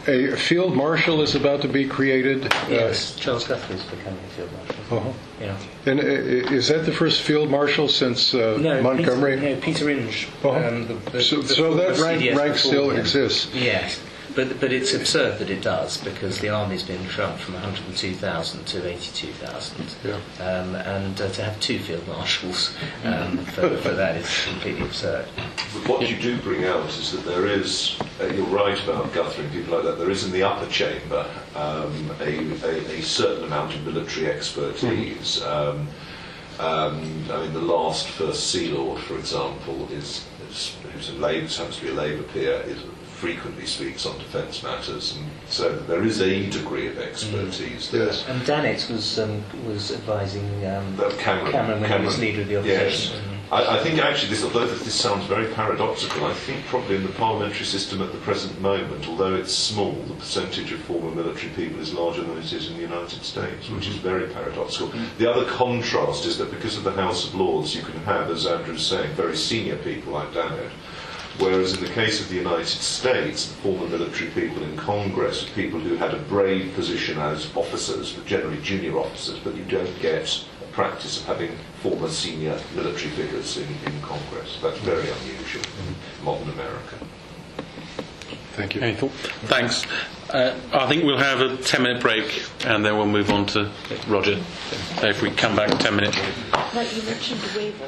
[0.06, 2.44] a field marshal is about to be created?
[2.44, 4.98] Uh, Yes, Charles Guthrie's becoming a field marshal.
[4.98, 5.12] uh-huh.
[5.40, 5.56] Yeah.
[5.86, 9.36] And uh, is that the first field marshal since uh, No, Montgomery?
[9.36, 10.28] Peter, no, Peter Inge.
[10.44, 10.68] Uh-huh.
[10.68, 13.48] um, the, the, So- the so that rank- rank still exists?
[13.54, 13.98] Yes,
[14.34, 18.88] but but it's absurd that it does because the army's been shrunk from 102,000 to
[18.88, 20.14] 82,000, Yeah.
[20.44, 22.74] um, and uh, to have two field marshals
[23.04, 25.26] um, for, for that is completely absurd.
[25.74, 29.44] But what you do bring out is that there is, uh, you're right about Guthrie
[29.44, 33.44] and people like that, there is in the upper chamber um, a, a, a certain
[33.44, 35.42] amount of military expertise.
[35.42, 35.88] Um,
[36.58, 41.46] um, I mean, the last First Sea Lord, for example, is, is who's a Labour,
[41.48, 42.78] happens to be a Labour peer, is,
[43.24, 48.06] frequently speaks on defence matters, and so there is a degree of expertise there.
[48.06, 48.24] Yes.
[48.26, 52.54] And Dannatt was um, was advising um, That Cameron, when he was leader of the
[52.54, 53.10] Yes.
[53.10, 53.26] opposition.
[53.52, 57.12] I, I think actually this, although this sounds very paradoxical, I think probably in the
[57.12, 61.80] parliamentary system at the present moment, although it's small, the percentage of former military people
[61.80, 64.92] is larger than it is in the United States, which is very paradoxical.
[65.18, 68.46] The other contrast is that because of the House of Lords, you can have, as
[68.46, 70.70] Andrew's saying, very senior people like Dannatt,
[71.38, 75.80] Whereas in the case of the United States, the former military people in Congress people
[75.80, 80.44] who had a brave position as officers, but generally junior officers, but you don't get
[80.62, 84.58] a practice of having former senior military figures in, in Congress.
[84.62, 86.96] That's very unusual in modern America.
[88.52, 88.82] Thank you.
[88.82, 89.12] Any thought?
[89.46, 89.86] Thanks.
[90.28, 93.70] Uh, I think we'll have a 10 minute break and then we'll move on to
[94.06, 94.38] Roger.
[95.00, 96.18] So if we come back 10 minutes.
[96.52, 97.86] But you mentioned the waiver.